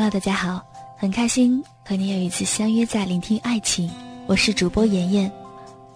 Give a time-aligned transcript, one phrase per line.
[0.00, 0.64] Hello，大家好，
[0.96, 3.90] 很开心和你有一次相约在聆听爱情。
[4.28, 5.28] 我是主播妍妍。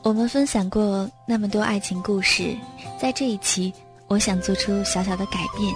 [0.02, 2.52] 我们分享过那么多爱情故事，
[3.00, 3.72] 在这一期，
[4.08, 5.72] 我想做出小小的改变。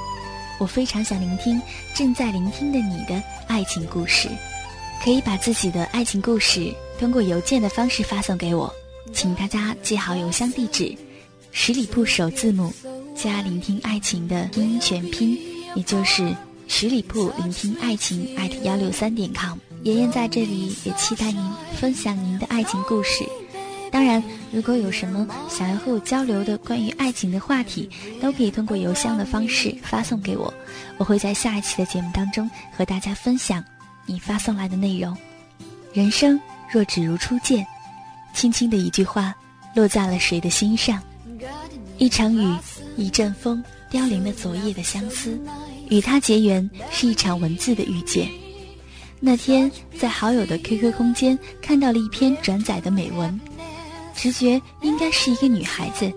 [0.59, 1.63] 我非常想聆听
[1.95, 4.29] 正在聆听的你的爱情故事，
[5.05, 8.75] 可以把自己的爱情故事通过邮件的方式发送给我，
[9.15, 10.93] 请大家记好邮箱地址：
[11.53, 12.73] 十里铺首字母
[13.15, 15.39] 加聆听爱情的拼音全拼，
[15.77, 16.35] 也就是。
[16.69, 21.43] 十里铺聆听爱情艾特幺六三点 com，妍妍在这里也期待您
[21.77, 23.25] 分享您的爱情故事。
[23.91, 24.23] 当然，
[24.53, 27.89] 如果有什么想要和我交流的关于爱情的话题，
[28.21, 30.53] 都可以通过邮箱的方式发送给我，
[30.99, 33.65] 我会在下一期的节目当中和大家分享
[34.05, 35.17] 你发送来的内容。
[35.95, 36.39] 人生
[36.71, 37.67] 若只如初见，
[38.35, 39.35] 轻轻的一句话
[39.75, 41.01] 落在了谁的心上？
[41.97, 42.55] 一场雨，
[42.97, 45.41] 一阵风，凋零了昨夜的相思。
[45.89, 48.29] 与他结缘是一场文字的遇见。
[49.19, 53.41] 那天在好友的 QQ 空间看到了一篇转载的美文，
[54.15, 56.13] 直觉应该是一个女孩子。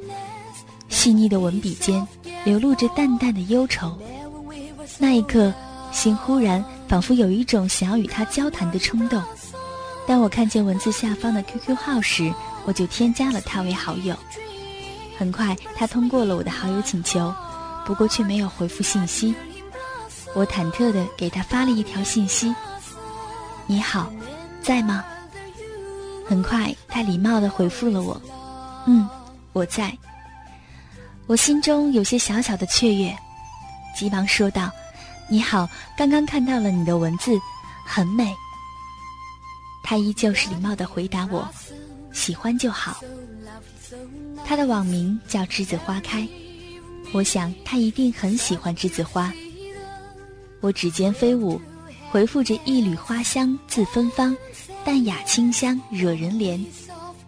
[0.89, 2.05] 细腻的文笔间
[2.43, 3.97] 流露着淡淡的忧愁。
[4.97, 5.53] 那一刻，
[5.91, 9.21] 心忽然仿佛有一种想要与他交谈的冲动。
[10.07, 12.33] 当我看见文字下方的 QQ 号时，
[12.65, 14.15] 我就添加了他为好友。
[15.17, 17.33] 很快，他通过了我的好友请求，
[17.85, 19.33] 不过却没有回复信息。
[20.35, 22.53] 我忐忑地给他发了一条信息
[23.67, 24.11] ：“你好，
[24.61, 25.03] 在吗？”
[26.27, 28.21] 很快，他礼貌地回复了我
[28.85, 29.07] ：“嗯，
[29.53, 29.95] 我在。”
[31.25, 33.15] 我心中有些小小的雀跃，
[33.95, 34.71] 急忙说道
[35.29, 35.67] ：“你好，
[35.97, 37.39] 刚刚看到了你的文字，
[37.85, 38.35] 很美。”
[39.83, 41.47] 他依旧是礼貌地回答我
[42.13, 42.99] ：“喜欢就好。”
[44.45, 46.27] 他的网名叫栀子花开，
[47.11, 49.33] 我想他一定很喜欢栀子花。
[50.61, 51.59] 我指尖飞舞，
[52.11, 54.35] 回复着一缕花香自芬芳，
[54.83, 56.59] 淡雅清香惹人怜。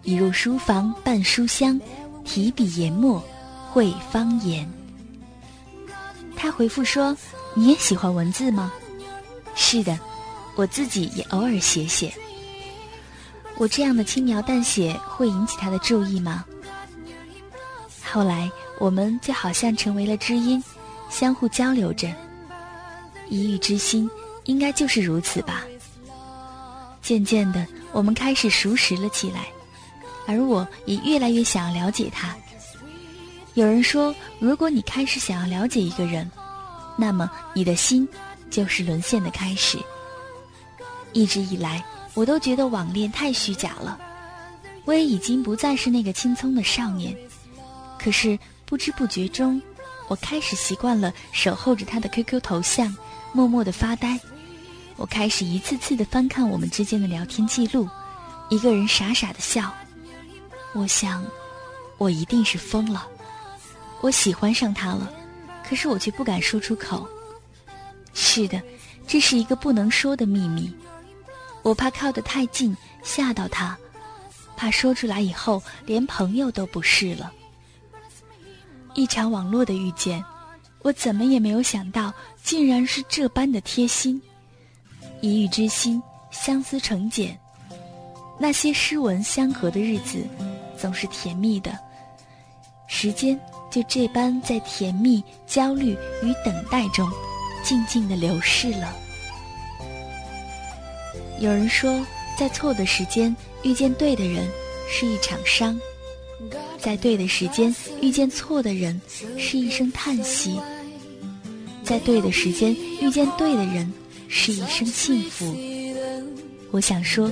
[0.03, 1.80] 一入书房伴书香，
[2.25, 3.24] 提笔研墨
[3.70, 4.68] 绘方言。
[6.36, 7.16] 他回复说
[7.56, 8.72] ：“你也喜欢文字吗
[9.56, 9.97] ？”“是的，
[10.56, 12.14] 我自己也偶尔写写。”
[13.58, 16.44] 我这样的轻描淡写会引起他的注意吗？
[18.03, 20.62] 后来我们就好像成为了知音，
[21.09, 22.12] 相互交流着。
[23.31, 24.09] 一遇之心，
[24.44, 25.64] 应该就是如此吧。
[27.02, 29.47] 渐渐的，我们开始熟识了起来，
[30.28, 32.36] 而我也越来越想要了解他。
[33.53, 36.30] 有人说，如果你开始想要了解一个人，
[36.97, 38.08] 那么你的心
[38.50, 39.80] 就是沦陷的开始。
[41.14, 41.84] 一直以来，
[42.14, 43.97] 我都觉得网恋太虚假了。
[44.84, 47.16] 我也已经不再是那个青葱的少年，
[47.97, 49.62] 可是不知不觉中，
[50.09, 52.94] 我开始习惯了守候着他的 QQ 头像。
[53.34, 54.19] 默默的发呆，
[54.97, 57.88] 我开始一次次的翻看我们之间的聊天记录，
[58.50, 59.74] 一个人傻傻的笑。
[60.74, 61.25] 我想，
[61.97, 63.08] 我一定是疯了，
[64.02, 65.09] 我喜欢上他了，
[65.68, 67.08] 可是我却不敢说出口。
[68.14, 68.62] 是的，
[69.08, 70.74] 这是一个不能说的秘密，
[71.62, 73.78] 我怕靠得太近吓到他，
[74.58, 77.31] 怕说出来以后连朋友都不是了。
[78.94, 80.22] 一场网络的遇见。
[80.84, 84.22] 我怎么也没有想到，竟然是这般的贴心。
[85.22, 87.38] 一遇之心，相思成茧。
[88.40, 90.25] 那些诗文相合的日子，
[90.78, 91.78] 总是甜蜜的。
[92.88, 93.40] 时间
[93.70, 95.91] 就这般在甜蜜、焦虑
[96.23, 97.09] 与等待中，
[97.64, 98.96] 静静的流逝了。
[101.40, 102.03] 有人说，
[102.38, 104.47] 在错的时间遇见对的人，
[104.90, 105.79] 是一场伤。
[106.79, 108.99] 在对的时间遇见错的人，
[109.38, 110.59] 是一声叹息；
[111.84, 113.91] 在对的时间遇见对的人，
[114.28, 115.55] 是一生幸福。
[116.72, 117.32] 我想说，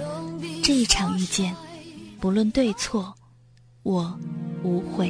[0.64, 1.56] 这一场遇见，
[2.20, 3.14] 不论对错，
[3.84, 4.20] 我
[4.64, 5.10] 无悔。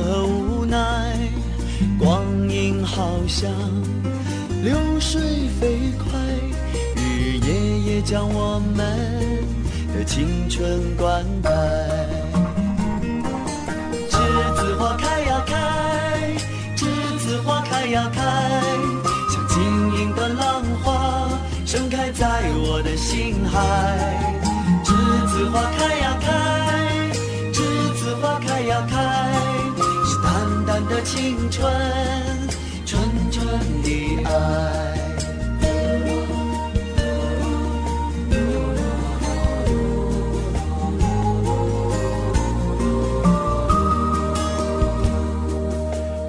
[0.00, 1.16] 和无奈。
[1.98, 3.50] 光阴好像
[4.62, 5.20] 流水
[5.60, 6.18] 飞快，
[6.96, 8.76] 日夜夜将我们
[9.94, 11.50] 的青春灌溉。
[14.10, 14.18] 栀
[14.56, 15.54] 子花开呀开，
[16.76, 16.86] 栀
[17.18, 18.20] 子花开呀开，
[19.30, 19.62] 像晶
[19.96, 21.28] 莹的浪花
[21.64, 23.58] 盛开在我的心海。
[24.84, 24.94] 栀
[25.28, 26.30] 子花开呀开，
[27.52, 27.60] 栀
[27.94, 28.96] 子花开呀开，
[30.92, 31.64] 的青春，
[32.84, 33.00] 纯
[33.30, 33.42] 纯
[33.82, 34.30] 的爱。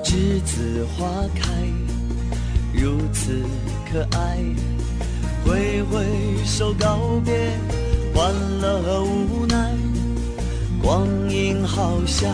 [0.01, 1.05] 栀子花
[1.35, 1.51] 开，
[2.73, 3.43] 如此
[3.91, 4.37] 可爱。
[5.45, 6.05] 挥挥
[6.45, 7.51] 手告别，
[8.15, 9.75] 欢乐和无奈。
[10.81, 12.33] 光阴好像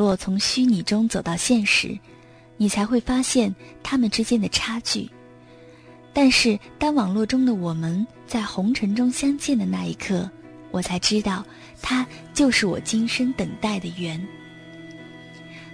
[0.00, 1.94] 络从虚拟中走到现实，
[2.56, 5.06] 你才会发现他们之间的差距。
[6.14, 10.28] 但是，当网络中的我们在红尘中相见的那一刻，
[10.70, 11.44] 我才知道，
[11.82, 14.18] 他就是我今生等待的缘。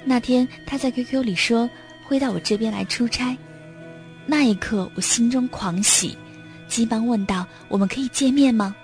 [0.04, 1.70] 那天他在 QQ 里说
[2.04, 3.38] 会到我这边来出差，
[4.26, 6.18] 那一刻我心中狂喜，
[6.66, 8.74] 急忙问道：“我们可以见面吗？”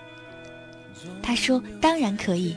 [1.21, 2.57] 他说：“当然可以。”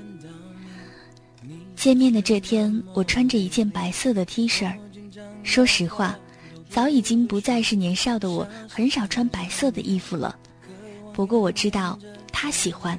[1.75, 4.73] 见面的这天，我穿着一件白色的 T 恤。
[5.43, 6.17] 说实话，
[6.69, 10.35] 早已经不再是年少的我，很少穿白色的衣服了。
[11.13, 11.99] 不过我知道
[12.31, 12.97] 他喜欢。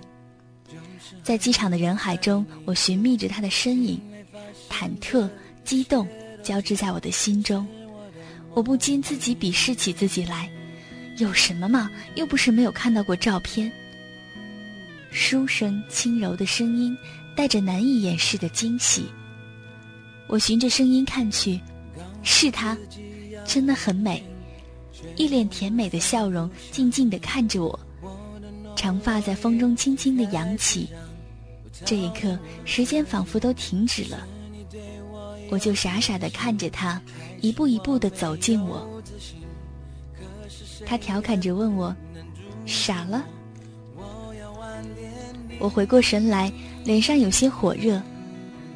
[1.23, 4.00] 在机场的人海中，我寻觅着他的身影，
[4.71, 5.28] 忐忑、
[5.64, 6.06] 激动
[6.42, 7.66] 交织在我的心中。
[8.54, 10.49] 我不禁自己鄙视起自己来，
[11.18, 11.90] 有什么嘛？
[12.14, 13.71] 又不是没有看到过照片。
[15.11, 16.97] 书生轻柔的声音。
[17.37, 19.05] 带着难以掩饰的惊喜，
[20.26, 21.61] 我循着声音看去，
[22.23, 22.76] 是她，
[23.45, 24.25] 真的很美，
[25.16, 27.78] 一脸甜美的笑容，静静地看着我，
[28.75, 30.88] 长发在风中轻轻地扬起。
[31.85, 34.26] 这一刻，时间仿佛都停止了，
[35.50, 37.00] 我就傻傻地看着他，
[37.43, 38.88] 一步一步地走近我。
[40.87, 41.95] 他调侃着问我
[42.64, 43.23] ：“傻了？”
[45.61, 46.50] 我回过神来。
[46.87, 48.00] 脸上有些火热，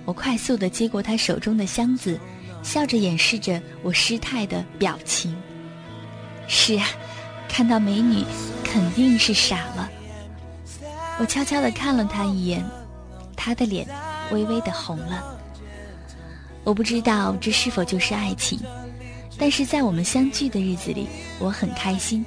[0.05, 2.19] 我快速的接过他手中的箱子，
[2.61, 5.33] 笑着掩饰着我失态的表情。
[6.49, 6.89] 是啊，
[7.49, 8.25] 看到美女
[8.65, 9.89] 肯定是傻了。
[11.21, 12.69] 我悄悄的看了他一眼，
[13.37, 13.87] 他的脸
[14.33, 15.39] 微微的红了。
[16.65, 18.59] 我不知道这是否就是爱情，
[19.39, 21.07] 但是在我们相聚的日子里，
[21.39, 22.27] 我很开心，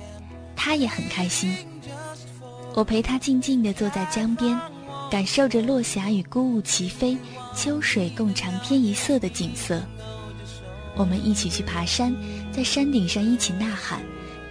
[0.56, 1.54] 他也很开心。
[2.74, 4.58] 我陪他静静的坐在江边，
[5.14, 7.16] 感受着落霞与孤鹜齐飞、
[7.56, 9.80] 秋水共长天一色的景色。
[10.96, 12.12] 我们一起去爬山，
[12.52, 14.02] 在山顶上一起呐喊。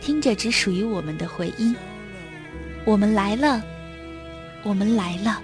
[0.00, 1.74] 听着只属于我们的回音，
[2.84, 3.60] 我们来了，
[4.62, 5.42] 我们来了。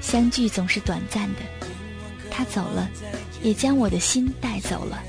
[0.00, 1.42] 相聚总是短暂的，
[2.28, 2.90] 他走了，
[3.40, 5.00] 也将我的心带走了。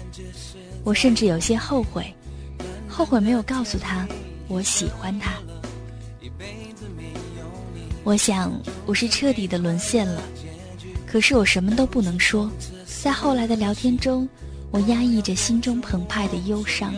[0.84, 2.14] 我甚至有些后悔，
[2.88, 4.08] 后悔没有告诉他
[4.48, 5.32] 我喜欢他。
[8.04, 8.52] 我想
[8.86, 10.22] 我是彻底的沦陷了，
[11.06, 12.52] 可是我什么都不能说。
[13.04, 14.28] 在后来的聊天中。
[14.74, 16.94] 我压抑着心中澎湃的忧伤，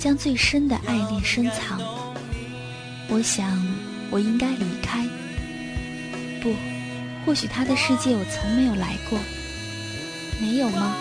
[0.00, 1.80] 将最深的爱恋深藏。
[3.08, 3.56] 我想，
[4.10, 5.06] 我应该离开。
[6.42, 6.52] 不，
[7.24, 9.16] 或许他的世界我从没有来过。
[10.40, 10.96] 没有吗？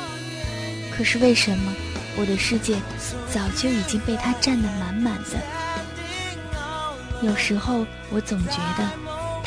[0.96, 1.74] 可是为什么
[2.16, 2.76] 我的世界
[3.34, 5.42] 早就已经被他占得满满的？
[7.24, 8.88] 有时候我总觉得，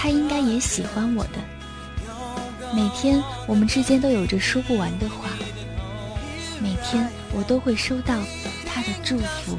[0.03, 1.33] 他应该也喜欢我的。
[2.75, 5.29] 每天我们之间都有着说不完的话。
[6.59, 8.15] 每天我都会收到
[8.65, 9.59] 他的祝福，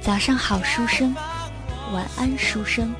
[0.00, 1.14] 早上好，书生，
[1.92, 2.90] 晚安，书生，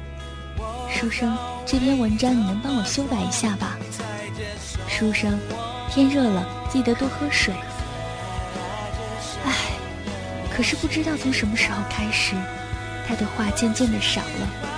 [0.91, 1.35] 书生，
[1.65, 3.79] 这篇文章你能帮我修改一下吧？
[4.87, 5.39] 书生，
[5.91, 7.55] 天热了，记得多喝水。
[9.47, 9.51] 唉，
[10.55, 12.35] 可是不知道从什么时候开始，
[13.09, 14.74] 他的话渐渐的少了，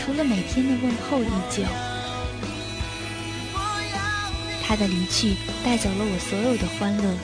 [0.00, 1.62] 除了每天的问候依旧。
[4.66, 7.14] 他的离去带走了我所有的欢乐。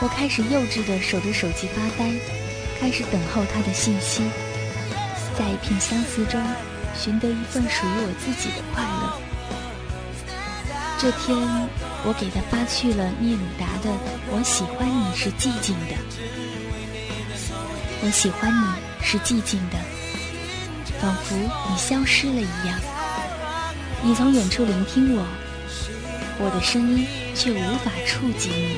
[0.00, 2.12] 我开始幼稚地守着手机发呆，
[2.78, 4.22] 开始等候他的信息，
[5.38, 6.40] 在一片相思中
[6.94, 9.18] 寻得一份属于我自己的快乐。
[11.00, 11.38] 这天，
[12.04, 13.90] 我给他发去了聂鲁达的
[14.30, 15.94] “我喜欢你是寂静的”，
[18.02, 18.66] 我喜欢你
[19.00, 19.78] 是寂静的，
[21.00, 22.78] 仿佛你消失了一样。
[24.02, 25.26] 你从远处聆听我，
[26.40, 28.76] 我的声音却无法触及你。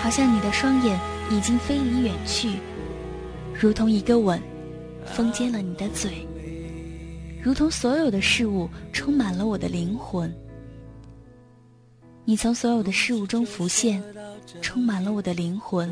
[0.00, 0.98] 好像你的双眼
[1.30, 2.60] 已经飞离远去，
[3.52, 4.40] 如同一个吻，
[5.04, 6.26] 封缄了你的嘴，
[7.42, 10.32] 如同所有的事物充满了我的灵魂。
[12.28, 14.02] 你从所有的事物中浮现，
[14.60, 15.88] 充满了我的灵魂。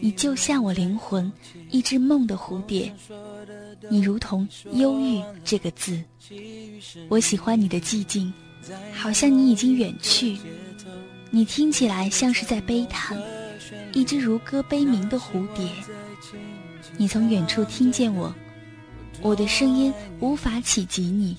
[0.00, 1.32] 你就像我灵魂
[1.70, 2.92] 一只梦的蝴蝶，
[3.88, 6.02] 你如同忧郁这个字。
[7.08, 8.32] 我喜欢你的寂静，
[8.92, 10.36] 好像你已经远去，
[11.30, 13.16] 你听起来像是在悲叹。
[13.92, 15.64] 一只如歌悲鸣的蝴蝶，
[16.96, 18.34] 你从远处听见我，
[19.22, 21.36] 我的声音无法企及你，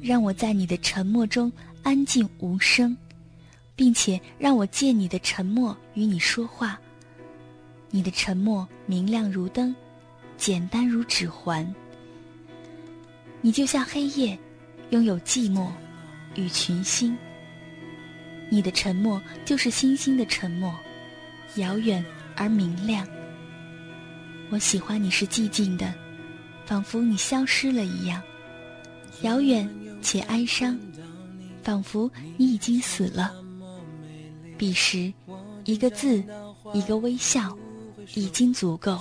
[0.00, 1.52] 让我在你的沉默中
[1.82, 2.96] 安静无声，
[3.80, 6.78] 并且让我借你的沉默与你说话。
[7.88, 9.74] 你的沉默明亮如灯，
[10.36, 11.74] 简单如指环。
[13.40, 14.38] 你就像黑夜，
[14.90, 15.66] 拥有寂寞
[16.34, 17.16] 与群星。
[18.50, 20.78] 你的沉默就是星星的沉默。
[21.54, 22.04] 遥远
[22.36, 23.08] 而明亮。
[24.50, 25.94] 我喜欢你是寂静的，
[26.66, 28.22] 仿佛你消失了一样，
[29.22, 29.66] 遥远
[30.02, 30.78] 且哀伤，
[31.62, 33.34] 仿佛你已经死了。
[34.60, 35.10] 彼时，
[35.64, 36.22] 一个字，
[36.74, 37.56] 一个微笑，
[38.12, 39.00] 已经足够。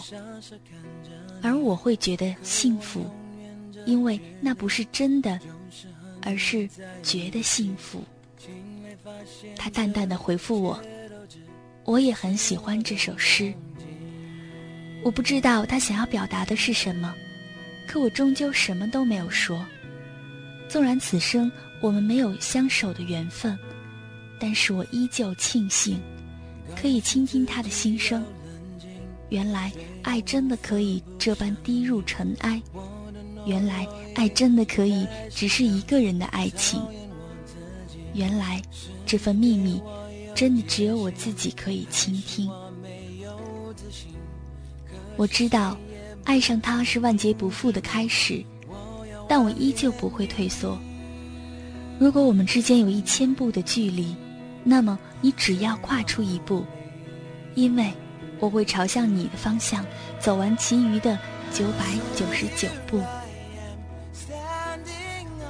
[1.42, 3.06] 而我会觉得幸福，
[3.86, 5.38] 因为那不是真的，
[6.22, 6.66] 而是
[7.04, 8.02] 觉得幸福。
[9.58, 10.82] 他淡淡的回复我。
[11.84, 13.54] 我也很喜欢这首诗。
[15.04, 17.14] 我不知道他想要表达的是什么，
[17.86, 19.66] 可我终究什么都没有说。
[20.70, 21.52] 纵然此生
[21.82, 23.60] 我们没有相守的缘分，
[24.40, 26.00] 但是我依旧庆幸，
[26.76, 28.24] 可以倾听他的心声。
[29.30, 32.62] 原来爱真的可以这般低入尘埃，
[33.46, 36.82] 原来爱真的可以只是一个人的爱情。
[38.14, 38.62] 原来
[39.06, 39.82] 这份秘密。
[40.36, 42.50] 真的只有我自己可以倾听。
[45.18, 45.76] 我知道，
[46.24, 48.42] 爱上他是万劫不复的开始，
[49.28, 50.80] 但我依旧不会退缩。
[52.00, 54.16] 如果我们之间有一千步的距离，
[54.64, 56.66] 那么你只要跨出一步，
[57.56, 57.92] 因为
[58.40, 59.86] 我会朝向你的方向
[60.20, 61.18] 走完其余的
[61.54, 61.86] 九百
[62.16, 63.02] 九十九步。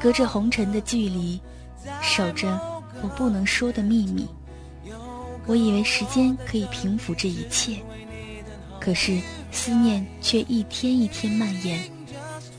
[0.01, 1.39] 隔着红尘的距离，
[2.01, 2.59] 守着
[3.01, 4.27] 我不能说的秘密。
[5.45, 7.77] 我以为时间可以平复这一切，
[8.79, 9.19] 可是
[9.51, 11.81] 思念却一天一天蔓延，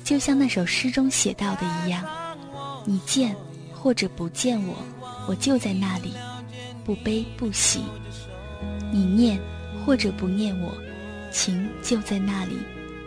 [0.03, 2.05] 就像那首诗中写到的一样：
[2.85, 3.35] 你见
[3.73, 4.75] 或者不见我，
[5.29, 6.13] 我就在那里，
[6.85, 7.81] 不悲不喜；
[8.93, 9.41] 你念
[9.85, 10.73] 或者不念我，
[11.31, 12.57] 情就在那里，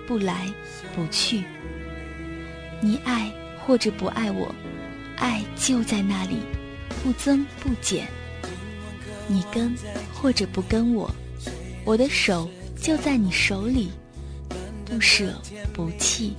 [0.07, 0.47] 不来
[0.95, 1.43] 不去。
[2.81, 3.31] 你爱
[3.65, 4.53] 或者不爱我，
[5.17, 6.37] 爱就在那里，
[7.03, 8.07] 不增不减。
[9.27, 9.73] 你跟
[10.13, 11.09] 或者不跟我，
[11.85, 13.89] 我的手就在你手里，
[14.85, 15.33] 不舍
[15.73, 16.33] 不弃。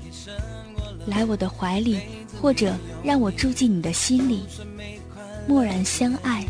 [1.07, 1.99] 来我的怀里，
[2.41, 4.45] 或者让我住进你的心里，
[5.47, 6.45] 默然相爱，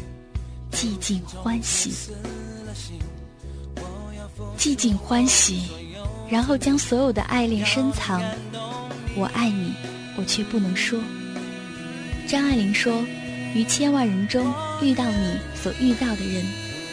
[0.75, 1.95] 寂静欢喜，
[4.59, 5.71] 寂静欢喜，
[6.29, 8.21] 然后将所有的爱恋深藏。
[9.17, 9.73] 我爱你，
[10.17, 10.99] 我却不能说。
[12.27, 12.93] 张爱玲说
[13.55, 14.53] ：“于千万人中
[14.83, 16.45] 遇到你所遇到的人，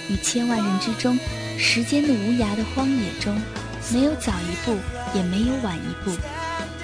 [0.10, 1.18] 于千万人之中，
[1.58, 3.36] 时间的无涯的荒野中，
[3.92, 4.78] 没有早一步，
[5.16, 6.16] 也没有晚一步，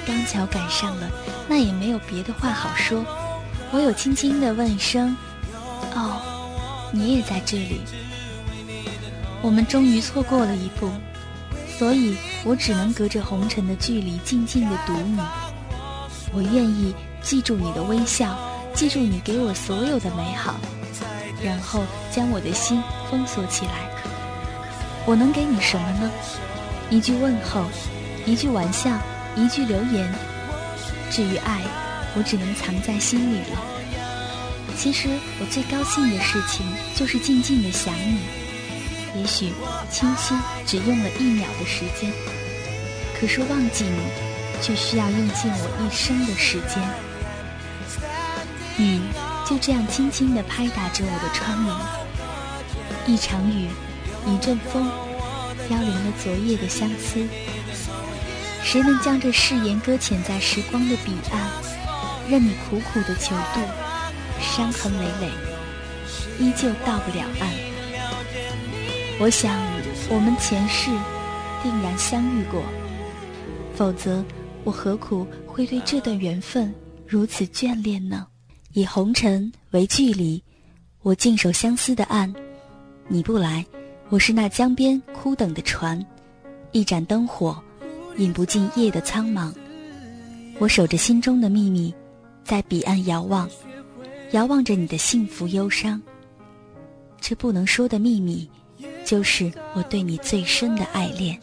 [0.07, 1.07] 刚巧赶上了，
[1.47, 3.05] 那也没有别的话好说，
[3.71, 5.15] 我有轻轻地问一声：‘，
[6.91, 7.81] 你也在这里。’
[9.41, 10.89] 我们终于错过了一步。”
[11.77, 15.19] 所以我只能隔着红尘的距离，静静的读你。
[16.33, 16.91] 我愿意
[17.21, 18.35] 记住你的微笑，
[18.73, 20.55] 记住你给我所有的美好，
[21.43, 23.73] 然后将我的心封锁起来。
[25.05, 26.09] 我能给你什么呢？
[26.89, 27.63] 一句问候，
[28.25, 28.97] 一句玩笑，
[29.35, 30.11] 一句留言。
[31.11, 31.61] 至于爱，
[32.15, 33.76] 我只能藏在心里了。
[34.77, 36.63] 其实我最高兴的事情，
[36.95, 38.19] 就是静静的想你。
[39.19, 39.51] 也许
[39.89, 40.35] 清晰
[40.67, 42.11] 只用了一秒的时间，
[43.19, 43.99] 可是忘记你，
[44.61, 46.81] 却需要用尽我一生的时间。
[48.77, 48.99] 雨
[49.43, 53.69] 就这样轻轻地拍打着我的窗棂，一场雨，
[54.27, 54.87] 一阵风，
[55.67, 57.27] 飘零了昨夜的相思。
[58.63, 61.49] 谁能将这誓言搁浅在时光的彼岸，
[62.29, 63.61] 任你苦苦的求渡，
[64.39, 65.29] 伤痕累累，
[66.39, 67.49] 依旧到不了岸。
[69.19, 69.55] 我想，
[70.09, 70.91] 我们前世
[71.63, 72.61] 定然相遇过，
[73.75, 74.23] 否则
[74.63, 76.73] 我何苦会对这段缘分
[77.07, 78.27] 如此眷恋呢？
[78.73, 80.43] 以红尘为距离，
[81.01, 82.31] 我静守相思的岸，
[83.07, 83.65] 你不来，
[84.09, 86.03] 我是那江边枯等的船，
[86.71, 87.59] 一盏灯火，
[88.17, 89.51] 引不尽夜的苍茫。
[90.59, 91.93] 我守着心中的秘密，
[92.43, 93.49] 在彼岸遥望，
[94.31, 96.01] 遥望着你的幸福忧伤，
[97.21, 98.49] 这不能说的秘密。
[99.03, 101.39] 就是我对你最深的爱恋。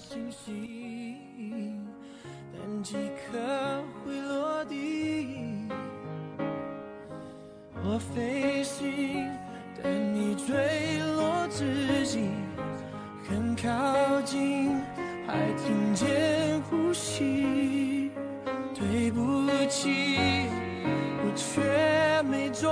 [22.54, 22.70] 捉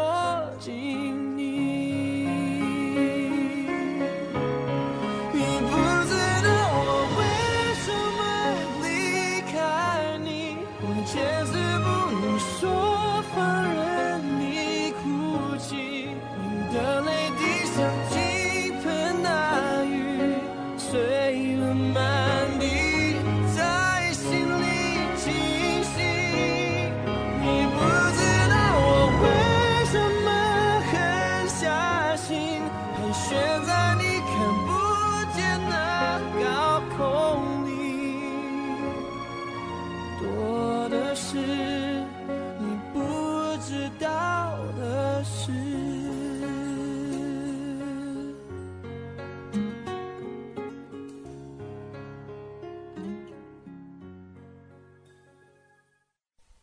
[0.60, 1.31] 紧。